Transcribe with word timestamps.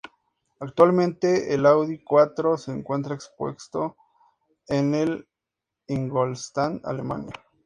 Actualmente, 0.59 1.53
el 1.53 1.63
Audi 1.67 1.99
quattro 2.03 2.57
se 2.57 2.71
encuentra 2.71 3.13
expuesto 3.13 3.97
en 4.67 4.95
el 4.95 5.27
en 5.87 6.05
Ingolstadt, 6.05 6.83
Alemania. 6.87 7.33